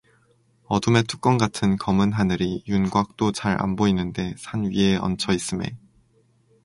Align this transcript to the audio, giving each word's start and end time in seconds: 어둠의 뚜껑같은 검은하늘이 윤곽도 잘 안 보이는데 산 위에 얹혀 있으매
어둠의 0.65 1.03
뚜껑같은 1.03 1.77
검은하늘이 1.77 2.63
윤곽도 2.67 3.33
잘 3.33 3.61
안 3.61 3.75
보이는데 3.75 4.33
산 4.35 4.63
위에 4.63 4.95
얹혀 4.97 5.31
있으매 5.31 5.77